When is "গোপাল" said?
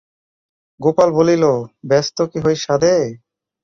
0.79-1.09